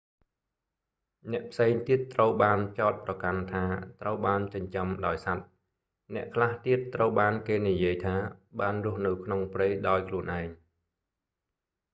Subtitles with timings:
[1.31, 3.63] អ្នកផ្សេងទៀតត្រូវបានចោទប្រកាន់ថា
[4.01, 5.45] ត្រូវបានចិញ្ចឹមដោយសត្វ
[6.15, 8.15] អ្នកខ្លះទៀតត្រូវបានគេនិយាយថា
[8.59, 10.45] បានរស់នៅក្នុងព្រៃដោយខ្លួនឯង